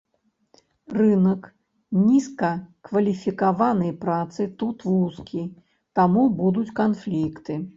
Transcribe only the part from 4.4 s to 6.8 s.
тут вузкі, таму будуць